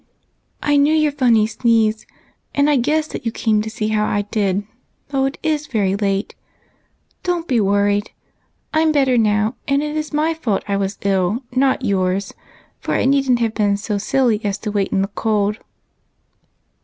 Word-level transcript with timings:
"I 0.63 0.77
knew 0.77 0.95
your 0.95 1.11
funny 1.11 1.45
sneeze, 1.45 2.07
and 2.55 2.71
I 2.71 2.75
guessed 2.75 3.11
that 3.11 3.23
you 3.23 3.31
came 3.31 3.61
to 3.61 3.69
see 3.69 3.89
how 3.89 4.07
I 4.07 4.23
did, 4.23 4.65
though 5.09 5.25
it 5.25 5.37
is 5.43 5.67
very 5.67 5.95
late. 5.95 6.33
Don't 7.21 7.47
be 7.47 7.59
worried. 7.61 8.09
I'm 8.73 8.91
better 8.91 9.15
now, 9.15 9.57
and 9.67 9.83
it 9.83 9.95
is 9.95 10.11
my 10.11 10.33
fault 10.33 10.63
I 10.67 10.75
was 10.75 10.97
ill, 11.01 11.43
not 11.51 11.85
yours; 11.85 12.33
for 12.79 12.95
I 12.95 13.05
needn't 13.05 13.41
have 13.41 13.53
been 13.53 13.77
so 13.77 13.99
silly 13.99 14.43
as 14.43 14.57
to 14.65 14.71
wait 14.71 14.91
in 14.91 15.03
the 15.03 15.07
cold 15.09 15.57
just 15.57 15.59
because 15.59 15.65
I 15.69 16.47
said 16.47 16.47
I 16.49 16.65
would." 16.65 16.77